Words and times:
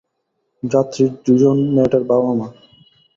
যাত্রী 0.63 1.03
দুজন 1.25 1.57
মেয়েটার 1.75 2.03
বাবা-মা। 2.03 2.47